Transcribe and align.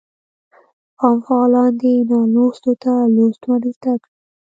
عام 1.01 1.17
فعالان 1.25 1.71
دي 1.81 1.93
نالوستو 2.09 2.71
ته 2.83 2.93
لوست 3.15 3.41
ورزده 3.51 3.93
کړي. 4.01 4.13